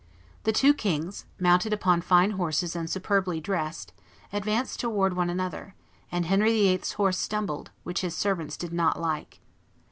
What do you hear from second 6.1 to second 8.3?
and Henry VIII.'s horse stumbled, which his